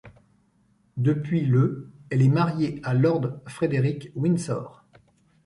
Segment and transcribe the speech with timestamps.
[0.97, 4.83] Depuis le elle est mariée à Lord Frederick Windsor.